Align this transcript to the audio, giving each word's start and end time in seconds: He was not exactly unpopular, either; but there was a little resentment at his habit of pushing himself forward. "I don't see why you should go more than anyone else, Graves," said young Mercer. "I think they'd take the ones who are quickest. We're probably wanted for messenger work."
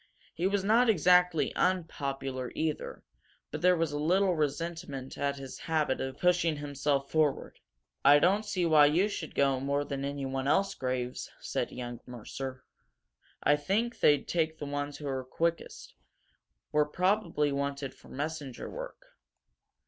He 0.33 0.47
was 0.47 0.63
not 0.63 0.89
exactly 0.89 1.53
unpopular, 1.53 2.51
either; 2.55 3.03
but 3.51 3.61
there 3.61 3.77
was 3.77 3.91
a 3.91 3.99
little 3.99 4.33
resentment 4.35 5.15
at 5.15 5.35
his 5.35 5.59
habit 5.59 6.01
of 6.01 6.17
pushing 6.17 6.57
himself 6.57 7.11
forward. 7.11 7.59
"I 8.03 8.17
don't 8.17 8.43
see 8.43 8.65
why 8.65 8.87
you 8.87 9.07
should 9.07 9.35
go 9.35 9.59
more 9.59 9.85
than 9.85 10.03
anyone 10.03 10.47
else, 10.47 10.73
Graves," 10.73 11.29
said 11.39 11.71
young 11.71 11.99
Mercer. 12.07 12.63
"I 13.43 13.55
think 13.55 13.99
they'd 13.99 14.27
take 14.27 14.57
the 14.57 14.65
ones 14.65 14.97
who 14.97 15.07
are 15.07 15.23
quickest. 15.23 15.93
We're 16.71 16.85
probably 16.85 17.51
wanted 17.51 17.93
for 17.93 18.09
messenger 18.09 18.67
work." 18.71 19.05